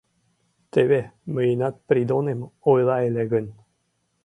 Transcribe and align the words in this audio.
Теве 0.71 1.01
мыйынат 1.33 1.75
Придонем 1.87 2.39
ойла 2.71 2.97
ыле 3.07 3.23
гын. 3.33 3.45